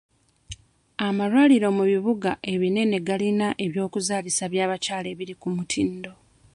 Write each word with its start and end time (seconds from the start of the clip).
Amalwaliro 1.07 1.67
mu 1.77 1.83
bibuga 1.91 2.31
ebinene 2.53 2.97
galina 3.07 3.47
eby'okuzaalisa 3.65 4.45
by'abakyala 4.53 5.07
ebiri 5.13 5.33
ku 5.41 5.47
mutindo. 5.55 6.11